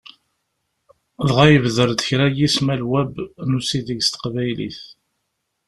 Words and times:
Dɣa 1.27 1.45
ibder-d 1.55 1.99
kra 2.07 2.25
n 2.31 2.35
yismal 2.39 2.81
Web 2.91 3.13
n 3.49 3.57
usideg 3.57 3.99
s 4.03 4.07
Teqbaylit. 4.09 4.79